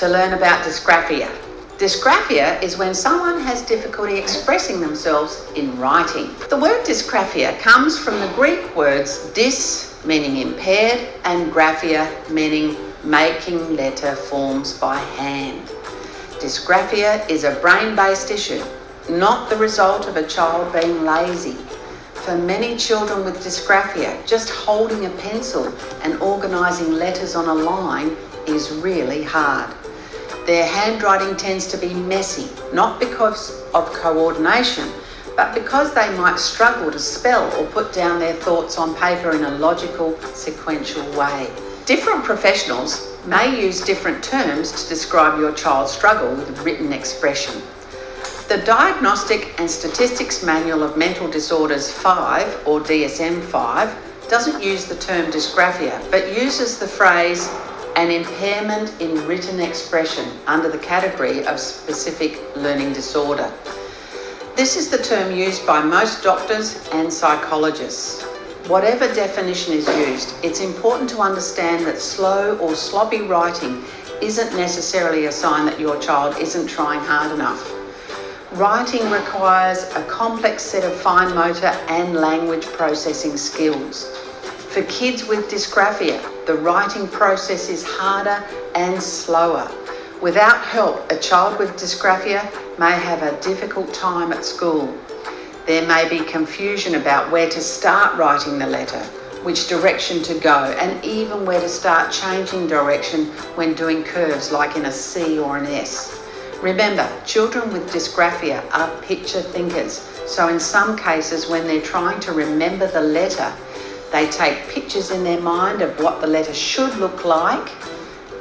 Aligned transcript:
to 0.00 0.08
learn 0.08 0.32
about 0.32 0.64
dysgraphia. 0.64 1.30
Dysgraphia 1.76 2.62
is 2.62 2.78
when 2.78 2.94
someone 2.94 3.38
has 3.42 3.60
difficulty 3.60 4.16
expressing 4.16 4.80
themselves 4.80 5.46
in 5.56 5.78
writing. 5.78 6.30
The 6.48 6.56
word 6.56 6.86
dysgraphia 6.86 7.58
comes 7.58 7.98
from 7.98 8.18
the 8.18 8.32
Greek 8.34 8.74
words 8.74 9.30
dys, 9.34 10.02
meaning 10.06 10.38
impaired, 10.38 11.06
and 11.24 11.52
graphia, 11.52 12.08
meaning 12.30 12.76
making 13.04 13.76
letter 13.76 14.16
forms 14.16 14.72
by 14.78 14.96
hand. 15.20 15.68
Dysgraphia 16.40 17.28
is 17.28 17.44
a 17.44 17.56
brain 17.56 17.94
based 17.94 18.30
issue, 18.30 18.64
not 19.10 19.50
the 19.50 19.56
result 19.56 20.08
of 20.08 20.16
a 20.16 20.26
child 20.26 20.72
being 20.72 21.04
lazy. 21.04 21.58
For 22.24 22.38
many 22.38 22.74
children 22.78 23.22
with 23.22 23.44
dysgraphia, 23.44 24.26
just 24.26 24.48
holding 24.48 25.04
a 25.04 25.10
pencil 25.10 25.70
and 26.02 26.18
organising 26.22 26.92
letters 26.92 27.34
on 27.34 27.48
a 27.48 27.54
line 27.54 28.16
is 28.46 28.70
really 28.76 29.22
hard. 29.22 29.76
Their 30.50 30.66
handwriting 30.66 31.36
tends 31.36 31.68
to 31.68 31.76
be 31.76 31.94
messy, 31.94 32.50
not 32.74 32.98
because 32.98 33.62
of 33.72 33.92
coordination, 33.92 34.90
but 35.36 35.54
because 35.54 35.94
they 35.94 36.12
might 36.18 36.40
struggle 36.40 36.90
to 36.90 36.98
spell 36.98 37.56
or 37.56 37.68
put 37.68 37.92
down 37.92 38.18
their 38.18 38.34
thoughts 38.34 38.76
on 38.76 38.96
paper 38.96 39.30
in 39.30 39.44
a 39.44 39.58
logical, 39.58 40.18
sequential 40.34 41.08
way. 41.12 41.48
Different 41.86 42.24
professionals 42.24 43.16
may 43.26 43.62
use 43.64 43.80
different 43.80 44.24
terms 44.24 44.72
to 44.72 44.88
describe 44.88 45.38
your 45.38 45.52
child's 45.52 45.92
struggle 45.92 46.34
with 46.34 46.64
written 46.64 46.92
expression. 46.92 47.62
The 48.48 48.58
Diagnostic 48.66 49.54
and 49.60 49.70
Statistics 49.70 50.42
Manual 50.42 50.82
of 50.82 50.96
Mental 50.96 51.30
Disorders 51.30 51.92
5, 51.92 52.66
or 52.66 52.80
DSM 52.80 53.40
5, 53.40 54.28
doesn't 54.28 54.60
use 54.60 54.86
the 54.86 54.96
term 54.96 55.30
dysgraphia, 55.30 56.10
but 56.10 56.36
uses 56.36 56.80
the 56.80 56.88
phrase 56.88 57.48
an 57.96 58.10
impairment 58.10 59.00
in 59.00 59.26
written 59.26 59.60
expression 59.60 60.28
under 60.46 60.70
the 60.70 60.78
category 60.78 61.44
of 61.46 61.58
specific 61.58 62.40
learning 62.56 62.92
disorder. 62.92 63.52
This 64.56 64.76
is 64.76 64.90
the 64.90 64.98
term 64.98 65.34
used 65.34 65.66
by 65.66 65.82
most 65.82 66.22
doctors 66.22 66.88
and 66.92 67.12
psychologists. 67.12 68.22
Whatever 68.66 69.12
definition 69.14 69.74
is 69.74 69.88
used, 69.88 70.34
it's 70.44 70.60
important 70.60 71.08
to 71.10 71.20
understand 71.20 71.86
that 71.86 71.98
slow 72.00 72.58
or 72.58 72.74
sloppy 72.74 73.22
writing 73.22 73.82
isn't 74.20 74.56
necessarily 74.56 75.26
a 75.26 75.32
sign 75.32 75.66
that 75.66 75.80
your 75.80 75.98
child 75.98 76.36
isn't 76.38 76.66
trying 76.68 77.00
hard 77.00 77.32
enough. 77.32 77.72
Writing 78.52 79.08
requires 79.10 79.84
a 79.94 80.04
complex 80.04 80.62
set 80.62 80.84
of 80.84 80.94
fine 81.00 81.34
motor 81.34 81.72
and 81.88 82.14
language 82.14 82.66
processing 82.66 83.36
skills. 83.36 84.29
For 84.70 84.84
kids 84.84 85.26
with 85.26 85.50
dysgraphia, 85.50 86.22
the 86.46 86.54
writing 86.54 87.08
process 87.08 87.68
is 87.68 87.84
harder 87.84 88.40
and 88.76 89.02
slower. 89.02 89.68
Without 90.22 90.60
help, 90.64 91.10
a 91.10 91.18
child 91.18 91.58
with 91.58 91.72
dysgraphia 91.72 92.48
may 92.78 92.92
have 92.92 93.24
a 93.24 93.40
difficult 93.40 93.92
time 93.92 94.32
at 94.32 94.44
school. 94.44 94.96
There 95.66 95.84
may 95.88 96.08
be 96.08 96.24
confusion 96.24 96.94
about 96.94 97.32
where 97.32 97.48
to 97.48 97.60
start 97.60 98.16
writing 98.16 98.60
the 98.60 98.66
letter, 98.68 99.00
which 99.42 99.66
direction 99.66 100.22
to 100.22 100.38
go, 100.38 100.72
and 100.78 101.04
even 101.04 101.44
where 101.44 101.60
to 101.60 101.68
start 101.68 102.12
changing 102.12 102.68
direction 102.68 103.26
when 103.56 103.74
doing 103.74 104.04
curves 104.04 104.52
like 104.52 104.76
in 104.76 104.84
a 104.84 104.92
C 104.92 105.40
or 105.40 105.58
an 105.58 105.66
S. 105.66 106.16
Remember, 106.62 107.10
children 107.26 107.72
with 107.72 107.92
dysgraphia 107.92 108.62
are 108.72 109.02
picture 109.02 109.42
thinkers, 109.42 109.94
so 110.26 110.46
in 110.46 110.60
some 110.60 110.96
cases, 110.96 111.48
when 111.48 111.66
they're 111.66 111.82
trying 111.82 112.20
to 112.20 112.30
remember 112.32 112.86
the 112.86 113.00
letter, 113.00 113.52
they 114.12 114.28
take 114.28 114.68
pictures 114.68 115.10
in 115.10 115.22
their 115.22 115.40
mind 115.40 115.82
of 115.82 115.98
what 116.00 116.20
the 116.20 116.26
letter 116.26 116.54
should 116.54 116.96
look 116.96 117.24
like, 117.24 117.70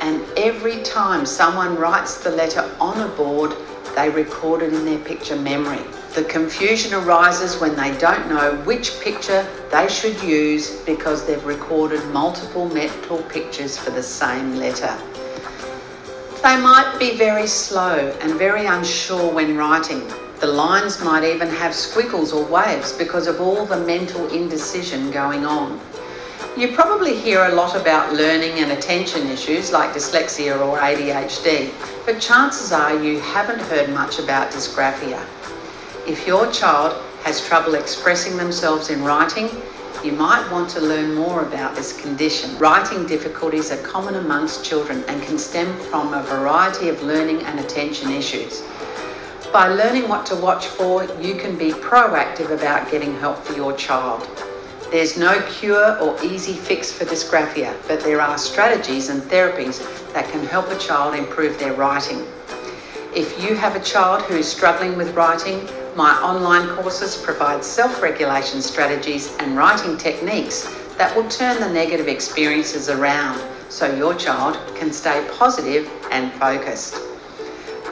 and 0.00 0.22
every 0.36 0.82
time 0.82 1.24
someone 1.24 1.76
writes 1.76 2.22
the 2.22 2.30
letter 2.30 2.70
on 2.80 3.00
a 3.00 3.08
board, 3.16 3.54
they 3.96 4.10
record 4.10 4.62
it 4.62 4.72
in 4.72 4.84
their 4.84 4.98
picture 4.98 5.36
memory. 5.36 5.82
The 6.14 6.24
confusion 6.24 6.94
arises 6.94 7.60
when 7.60 7.74
they 7.74 7.96
don't 7.98 8.28
know 8.28 8.56
which 8.64 9.00
picture 9.00 9.46
they 9.70 9.88
should 9.88 10.20
use 10.22 10.80
because 10.82 11.26
they've 11.26 11.44
recorded 11.44 12.04
multiple 12.10 12.68
mental 12.68 13.22
pictures 13.24 13.78
for 13.78 13.90
the 13.90 14.02
same 14.02 14.56
letter. 14.56 14.96
They 16.42 16.60
might 16.60 16.96
be 16.98 17.16
very 17.16 17.46
slow 17.46 18.14
and 18.20 18.34
very 18.34 18.66
unsure 18.66 19.32
when 19.32 19.56
writing, 19.56 20.02
the 20.44 20.52
lines 20.52 21.02
might 21.02 21.24
even 21.24 21.48
have 21.48 21.74
squiggles 21.74 22.30
or 22.30 22.44
waves 22.44 22.92
because 22.92 23.26
of 23.26 23.40
all 23.40 23.64
the 23.64 23.78
mental 23.86 24.28
indecision 24.28 25.10
going 25.10 25.46
on. 25.46 25.80
You 26.54 26.68
probably 26.74 27.16
hear 27.16 27.46
a 27.46 27.54
lot 27.54 27.74
about 27.80 28.12
learning 28.12 28.58
and 28.58 28.72
attention 28.72 29.26
issues 29.28 29.72
like 29.72 29.94
dyslexia 29.94 30.54
or 30.60 30.76
ADHD, 30.76 31.72
but 32.04 32.20
chances 32.20 32.72
are 32.72 33.02
you 33.02 33.20
haven't 33.20 33.62
heard 33.62 33.88
much 33.94 34.18
about 34.18 34.52
dysgraphia. 34.52 35.18
If 36.06 36.26
your 36.26 36.52
child 36.52 37.02
has 37.22 37.40
trouble 37.46 37.74
expressing 37.74 38.36
themselves 38.36 38.90
in 38.90 39.02
writing, 39.02 39.48
you 40.04 40.12
might 40.12 40.46
want 40.52 40.68
to 40.72 40.80
learn 40.82 41.14
more 41.14 41.40
about 41.40 41.74
this 41.74 41.98
condition. 41.98 42.58
Writing 42.58 43.06
difficulties 43.06 43.72
are 43.72 43.82
common 43.82 44.16
amongst 44.16 44.62
children 44.62 45.04
and 45.08 45.22
can 45.22 45.38
stem 45.38 45.74
from 45.84 46.12
a 46.12 46.22
variety 46.24 46.90
of 46.90 47.02
learning 47.02 47.40
and 47.44 47.60
attention 47.60 48.10
issues. 48.10 48.62
By 49.54 49.68
learning 49.68 50.08
what 50.08 50.26
to 50.26 50.34
watch 50.34 50.66
for, 50.66 51.04
you 51.20 51.36
can 51.36 51.56
be 51.56 51.70
proactive 51.70 52.50
about 52.50 52.90
getting 52.90 53.14
help 53.20 53.38
for 53.38 53.52
your 53.52 53.72
child. 53.76 54.28
There's 54.90 55.16
no 55.16 55.40
cure 55.42 55.96
or 56.02 56.20
easy 56.24 56.54
fix 56.54 56.90
for 56.90 57.04
dysgraphia, 57.04 57.72
but 57.86 58.00
there 58.00 58.20
are 58.20 58.36
strategies 58.36 59.10
and 59.10 59.22
therapies 59.22 59.78
that 60.12 60.28
can 60.32 60.44
help 60.44 60.66
a 60.70 60.78
child 60.80 61.14
improve 61.14 61.56
their 61.60 61.72
writing. 61.72 62.26
If 63.14 63.40
you 63.44 63.54
have 63.54 63.76
a 63.76 63.84
child 63.84 64.22
who 64.22 64.34
is 64.34 64.50
struggling 64.50 64.96
with 64.96 65.14
writing, 65.14 65.68
my 65.94 66.14
online 66.20 66.66
courses 66.74 67.16
provide 67.16 67.62
self 67.62 68.02
regulation 68.02 68.60
strategies 68.60 69.36
and 69.38 69.56
writing 69.56 69.96
techniques 69.96 70.64
that 70.98 71.14
will 71.14 71.28
turn 71.28 71.60
the 71.60 71.72
negative 71.72 72.08
experiences 72.08 72.88
around 72.88 73.40
so 73.68 73.94
your 73.94 74.16
child 74.16 74.58
can 74.74 74.92
stay 74.92 75.24
positive 75.38 75.88
and 76.10 76.32
focused. 76.32 77.13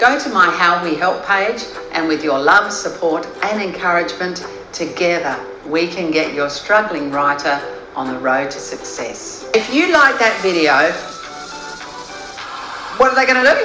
Go 0.02 0.18
to 0.18 0.30
my 0.30 0.50
How 0.50 0.82
We 0.82 0.96
Help 0.96 1.24
page, 1.26 1.62
and 1.92 2.08
with 2.08 2.24
your 2.24 2.36
love, 2.36 2.72
support, 2.72 3.24
and 3.44 3.62
encouragement, 3.62 4.44
together 4.72 5.38
we 5.64 5.86
can 5.86 6.10
get 6.10 6.34
your 6.34 6.50
struggling 6.50 7.12
writer 7.12 7.62
on 7.94 8.08
the 8.08 8.18
road 8.18 8.50
to 8.50 8.58
success. 8.58 9.48
If 9.54 9.72
you 9.72 9.92
like 9.92 10.18
that 10.18 10.36
video, 10.42 10.90
what 12.98 13.12
are 13.12 13.14
they 13.14 13.32
going 13.32 13.44
to 13.44 13.48
do? 13.48 13.64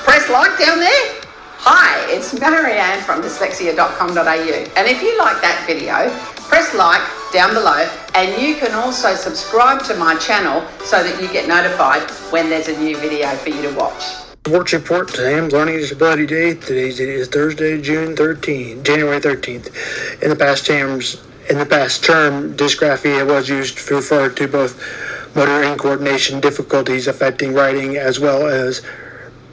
Press 0.00 0.30
like 0.30 0.58
down 0.58 0.80
there? 0.80 1.20
Hi, 1.58 2.10
it's 2.10 2.32
Marianne 2.40 3.02
from 3.02 3.20
dyslexia.com.au. 3.20 4.72
And 4.78 4.88
if 4.88 5.02
you 5.02 5.18
like 5.18 5.42
that 5.42 5.62
video, 5.66 6.08
press 6.48 6.74
like 6.74 7.02
down 7.34 7.52
below 7.52 7.86
and 8.14 8.40
you 8.40 8.56
can 8.56 8.72
also 8.72 9.14
subscribe 9.14 9.84
to 9.84 9.94
my 9.96 10.16
channel 10.16 10.66
so 10.84 11.02
that 11.02 11.20
you 11.20 11.28
get 11.28 11.46
notified 11.46 12.10
when 12.32 12.48
there's 12.48 12.68
a 12.68 12.78
new 12.80 12.96
video 12.96 13.28
for 13.36 13.50
you 13.50 13.60
to 13.60 13.74
watch. 13.74 14.23
Sports 14.46 14.74
report. 14.74 15.08
Today 15.08 15.38
I'm 15.38 15.48
Learning 15.48 15.78
Disability 15.78 16.26
Day. 16.26 16.52
Today's 16.52 16.98
date 16.98 17.08
is 17.08 17.28
Thursday, 17.28 17.80
June 17.80 18.14
13th, 18.14 18.82
January 18.82 19.18
13th. 19.18 20.22
In 20.22 20.28
the 20.28 20.36
past 20.36 20.66
terms, 20.66 21.22
in 21.48 21.56
the 21.56 21.64
past 21.64 22.04
term, 22.04 22.54
dysgraphia 22.54 23.26
was 23.26 23.48
used 23.48 23.78
to 23.78 23.94
refer 23.94 24.28
to 24.28 24.46
both 24.46 25.34
motor 25.34 25.62
and 25.62 25.80
coordination 25.80 26.40
difficulties 26.40 27.08
affecting 27.08 27.54
writing 27.54 27.96
as 27.96 28.20
well 28.20 28.46
as 28.46 28.82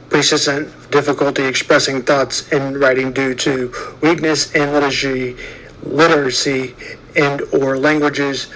persistent 0.10 0.68
difficulty 0.92 1.46
expressing 1.46 2.02
thoughts 2.02 2.52
in 2.52 2.78
writing 2.78 3.14
due 3.14 3.34
to 3.34 3.74
weakness 4.02 4.54
in 4.56 4.74
literacy, 4.74 5.38
literacy 5.84 6.76
and 7.16 7.44
or 7.54 7.78
languages 7.78 8.50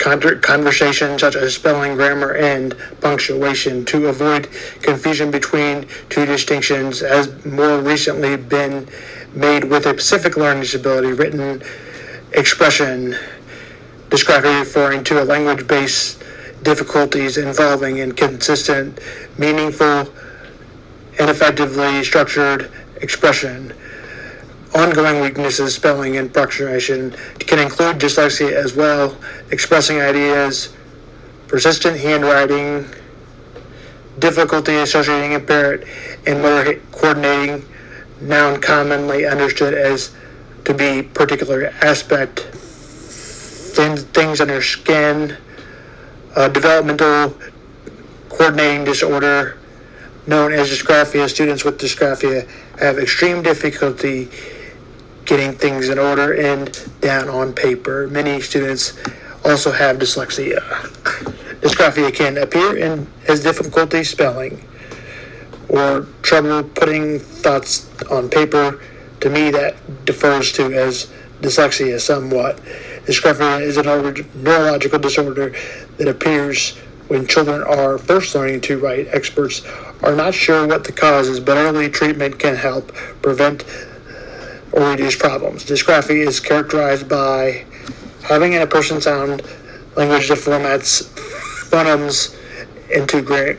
conversation 0.00 1.18
such 1.18 1.36
as 1.36 1.54
spelling, 1.54 1.94
grammar, 1.94 2.34
and 2.34 2.74
punctuation 3.00 3.84
to 3.84 4.08
avoid 4.08 4.48
confusion 4.80 5.30
between 5.30 5.86
two 6.08 6.24
distinctions 6.26 7.00
has 7.00 7.44
more 7.44 7.80
recently 7.80 8.36
been 8.36 8.88
made 9.34 9.64
with 9.64 9.86
a 9.86 9.90
specific 9.90 10.36
learning 10.36 10.62
disability 10.62 11.12
written 11.12 11.62
expression 12.32 13.14
describing 14.08 14.58
referring 14.58 15.04
to 15.04 15.22
a 15.22 15.24
language-based 15.24 16.22
difficulties 16.62 17.36
involving 17.36 17.98
inconsistent, 17.98 18.98
meaningful, 19.38 20.12
and 21.18 21.30
effectively 21.30 22.02
structured 22.02 22.70
expression 22.96 23.72
ongoing 24.74 25.20
weaknesses, 25.20 25.74
spelling, 25.74 26.16
and 26.16 26.32
punctuation 26.32 27.14
can 27.40 27.58
include 27.58 27.98
dyslexia 27.98 28.52
as 28.52 28.74
well, 28.74 29.16
expressing 29.50 30.00
ideas, 30.00 30.72
persistent 31.48 31.98
handwriting, 31.98 32.86
difficulty 34.18 34.76
associating 34.76 35.32
impaired, 35.32 35.86
and 36.26 36.40
motor 36.42 36.80
coordinating, 36.92 37.66
noun 38.20 38.60
commonly 38.60 39.26
understood 39.26 39.74
as 39.74 40.14
to 40.64 40.74
be 40.74 41.02
particular 41.02 41.66
aspect, 41.82 42.40
things, 42.40 44.02
things 44.04 44.40
under 44.40 44.62
skin, 44.62 45.36
uh, 46.36 46.48
developmental 46.48 47.36
coordinating 48.28 48.84
disorder, 48.84 49.58
known 50.26 50.52
as 50.52 50.70
dysgraphia. 50.70 51.28
Students 51.28 51.64
with 51.64 51.80
dysgraphia 51.80 52.48
have 52.78 52.98
extreme 52.98 53.42
difficulty 53.42 54.28
getting 55.30 55.52
things 55.52 55.88
in 55.88 55.96
order 55.96 56.32
and 56.32 56.76
down 57.00 57.28
on 57.28 57.52
paper. 57.52 58.08
Many 58.08 58.40
students 58.40 58.98
also 59.44 59.70
have 59.70 59.96
dyslexia. 59.98 60.58
Dysgraphia 61.60 62.12
can 62.12 62.36
appear 62.36 62.76
in, 62.76 63.06
as 63.28 63.40
difficulty 63.40 64.02
spelling 64.02 64.66
or 65.68 66.08
trouble 66.22 66.64
putting 66.64 67.20
thoughts 67.20 67.88
on 68.10 68.28
paper. 68.28 68.82
To 69.20 69.30
me, 69.30 69.52
that 69.52 69.76
defers 70.04 70.50
to 70.54 70.74
as 70.74 71.08
dyslexia 71.42 72.00
somewhat. 72.00 72.56
Dysgraphia 73.06 73.62
is 73.62 73.76
a 73.76 73.84
neuro- 73.84 74.26
neurological 74.34 74.98
disorder 74.98 75.54
that 75.98 76.08
appears 76.08 76.76
when 77.06 77.24
children 77.28 77.62
are 77.62 77.98
first 77.98 78.34
learning 78.34 78.62
to 78.62 78.80
write. 78.80 79.06
Experts 79.12 79.62
are 80.02 80.16
not 80.16 80.34
sure 80.34 80.66
what 80.66 80.82
the 80.82 80.92
cause 80.92 81.28
is, 81.28 81.38
but 81.38 81.56
early 81.56 81.88
treatment 81.88 82.40
can 82.40 82.56
help 82.56 82.92
prevent 83.22 83.64
or 84.72 84.90
reduce 84.90 85.16
problems. 85.16 85.64
Dysgraphia 85.64 86.26
is 86.26 86.40
characterized 86.40 87.08
by 87.08 87.64
having 88.22 88.52
in 88.52 88.62
a 88.62 88.66
person 88.66 89.00
sound 89.00 89.42
language 89.96 90.28
that 90.28 90.38
formats 90.38 91.02
phonemes 91.70 92.36
into 92.90 93.22
gra- 93.22 93.56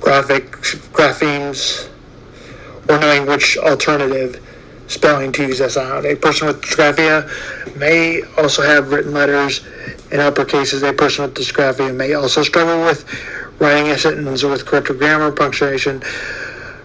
graphic 0.00 0.50
graphemes 0.92 1.88
or 2.88 2.98
knowing 2.98 3.26
which 3.26 3.56
alternative 3.58 4.44
spelling 4.88 5.30
to 5.30 5.46
use 5.46 5.58
that 5.58 5.70
sound. 5.70 6.04
A 6.04 6.16
person 6.16 6.48
with 6.48 6.60
dysgraphia 6.62 7.28
may 7.76 8.22
also 8.36 8.62
have 8.62 8.90
written 8.90 9.12
letters 9.12 9.64
in 10.10 10.18
upper 10.18 10.44
cases. 10.44 10.82
A 10.82 10.92
person 10.92 11.24
with 11.24 11.34
dysgraphia 11.34 11.94
may 11.94 12.14
also 12.14 12.42
struggle 12.42 12.84
with 12.84 13.04
writing 13.60 13.88
a 13.92 13.98
sentence 13.98 14.42
with 14.42 14.66
correct 14.66 14.88
grammar, 14.88 15.30
punctuation 15.30 16.00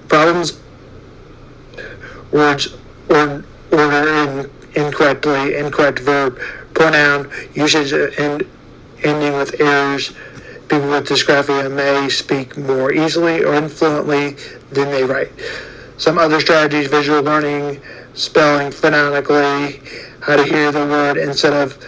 problems, 0.07 0.59
words 2.35 2.75
or 3.09 3.43
order 3.71 4.07
in, 4.23 4.51
incorrectly, 4.75 5.55
incorrect 5.55 5.99
verb, 5.99 6.37
pronoun 6.73 7.31
usage 7.53 7.93
and 8.19 8.45
ending 9.03 9.33
with 9.33 9.59
errors. 9.61 10.13
People 10.67 10.89
with 10.89 11.07
dysgraphia 11.07 11.71
may 11.71 12.09
speak 12.09 12.57
more 12.57 12.91
easily 12.91 13.43
or 13.43 13.53
influently 13.53 14.35
than 14.71 14.89
they 14.91 15.03
write. 15.03 15.31
Some 15.97 16.17
other 16.17 16.41
strategies, 16.41 16.87
visual 16.87 17.21
learning, 17.21 17.81
spelling 18.13 18.71
phonetically, 18.71 19.81
how 20.21 20.35
to 20.35 20.43
hear 20.43 20.71
the 20.71 20.79
word 20.79 21.17
instead 21.17 21.53
of 21.53 21.81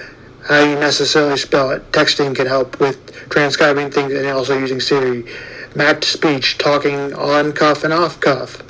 how 0.43 0.63
you 0.63 0.75
necessarily 0.75 1.37
spell 1.37 1.71
it. 1.71 1.91
Texting 1.91 2.33
can 2.33 2.47
help 2.47 2.79
with 2.79 3.11
transcribing 3.29 3.91
things 3.91 4.13
and 4.13 4.25
also 4.27 4.57
using 4.57 4.79
Siri. 4.79 5.25
Mapped 5.75 6.05
speech, 6.05 6.57
talking 6.57 7.13
on 7.13 7.51
cuff 7.51 7.83
and 7.83 7.93
off 7.93 8.19
cuff. 8.21 8.61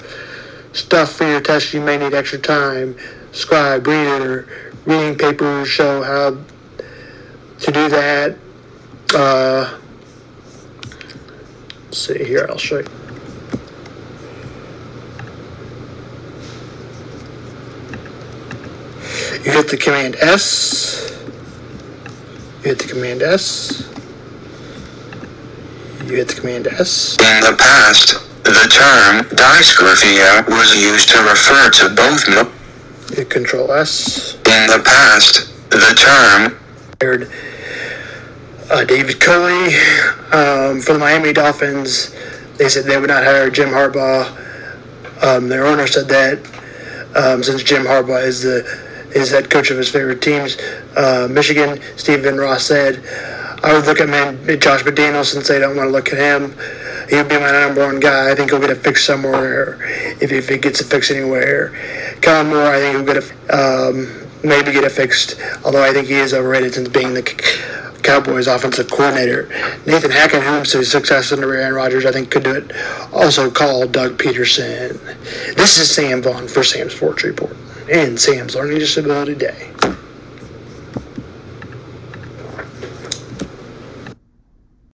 Stuff 0.78 1.14
for 1.14 1.26
your 1.26 1.42
test 1.42 1.74
you 1.74 1.82
may 1.82 1.98
need 1.98 2.14
extra 2.14 2.38
time. 2.38 2.96
Scribe, 3.32 3.88
reader, 3.88 4.48
reading 4.86 5.18
papers 5.18 5.68
show 5.68 6.04
how 6.04 6.38
to 7.60 7.72
do 7.72 7.90
that. 7.90 8.38
Uh, 9.12 9.76
let's 11.86 11.98
see 11.98 12.24
here, 12.24 12.46
I'll 12.48 12.60
show 12.60 12.78
you. 12.78 12.88
You 19.44 19.52
hit 19.54 19.70
the 19.70 19.78
command 19.78 20.16
S. 20.18 21.12
You 22.62 22.70
hit 22.70 22.80
the 22.80 22.88
command 22.88 23.24
S. 23.24 23.90
You 26.06 26.18
hit 26.18 26.28
the 26.28 26.36
command 26.36 26.68
S. 26.68 27.18
In 27.20 27.42
the 27.42 27.58
past, 27.58 28.27
the 28.48 28.68
term 28.72 29.26
dysgraphia 29.36 30.48
was 30.48 30.76
used 30.76 31.10
to 31.10 31.18
refer 31.24 31.70
to 31.70 31.90
both 31.96 32.28
mil- 32.30 32.52
Hit 33.16 33.30
Control 33.30 33.72
S. 33.72 34.36
In 34.46 34.68
the 34.68 34.82
past, 34.84 35.70
the 35.70 35.94
term 35.98 36.58
hired 37.02 37.32
uh, 38.70 38.84
David 38.84 39.20
Culley 39.20 39.76
um, 40.32 40.82
for 40.82 40.94
the 40.94 41.00
Miami 41.00 41.34
Dolphins. 41.34 42.16
They 42.58 42.70
said 42.70 42.86
they 42.86 42.98
would 43.00 43.10
not 43.10 43.24
hire 43.24 43.50
Jim 43.50 43.70
Harbaugh. 43.70 44.28
Um, 45.24 45.48
their 45.48 45.66
owner 45.66 45.88
said 45.88 46.08
that 46.10 46.40
um, 47.16 47.44
since 47.44 47.64
Jim 47.64 47.84
Harbaugh 47.84 48.24
is 48.24 48.44
the 48.44 48.66
is 49.12 49.32
head 49.32 49.50
coach 49.50 49.72
of 49.72 49.78
his 49.78 49.90
favorite 49.90 50.22
teams, 50.22 50.58
uh, 50.96 51.28
Michigan. 51.32 51.80
Stephen 51.96 52.38
Ross 52.38 52.66
said, 52.66 52.98
"I 53.64 53.74
would 53.74 53.86
look 53.86 54.00
at 54.00 54.10
man 54.10 54.38
Josh 54.60 54.84
McDaniels 54.84 55.26
since 55.26 55.48
they 55.48 55.60
don't 55.60 55.76
want 55.76 55.88
to 55.88 55.92
look 55.92 56.14
at 56.14 56.20
him. 56.20 56.56
He 57.10 57.16
would 57.16 57.30
be 57.30 57.38
my 57.38 57.52
number 57.52 57.86
one 57.86 58.00
guy. 58.00 58.30
I 58.30 58.36
think 58.36 58.52
he'll 58.52 58.60
get 58.60 58.70
it 58.70 58.84
fixed 58.84 59.06
somewhere 59.06 59.78
if, 60.22 60.32
if 60.32 60.50
he 60.50 60.58
gets 60.58 60.82
it 60.82 60.86
fixed 60.86 61.12
anywhere. 61.12 61.72
Kellen 62.22 62.48
Moore, 62.48 62.68
I 62.68 62.80
think 62.80 62.96
he'll 62.98 63.06
get 63.06 63.24
it 63.24 63.52
um, 63.52 64.28
maybe 64.44 64.72
get 64.72 64.84
it 64.84 64.92
fixed. 64.92 65.40
Although 65.64 65.84
I 65.84 65.94
think 65.94 66.08
he 66.08 66.16
is 66.16 66.34
overrated 66.34 66.74
since 66.74 66.90
being 66.90 67.14
the 67.14 67.24
Cowboys 68.08 68.48
offensive 68.48 68.90
coordinator. 68.90 69.50
Nathan 69.86 70.12
a 70.12 70.86
success 70.86 71.34
under 71.34 71.54
Aaron 71.54 71.74
Rodgers, 71.74 72.06
I 72.06 72.12
think 72.14 72.32
could 72.32 72.44
do 72.44 72.56
it. 72.56 72.72
Also 73.12 73.52
called 73.52 73.92
Doug 73.92 74.18
Pederson. 74.18 74.98
This 75.56 75.78
is 75.78 75.94
Sam 75.94 76.22
Vaughn 76.22 76.48
for 76.48 76.64
Sam's 76.64 76.96
Sports 76.96 77.26
Report 77.26 77.56
and 77.92 78.18
Sam's 78.18 78.56
Learning 78.56 78.80
Disability 78.80 79.36
Day. 79.36 79.74